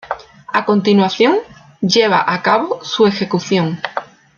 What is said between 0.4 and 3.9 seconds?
A continuación, lleva a cabo su ejecución.